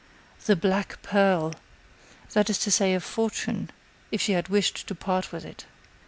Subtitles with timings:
[0.47, 1.53] The black pearl!
[2.33, 3.69] That is to say a fortune,
[4.11, 5.65] if she had wished to part with it.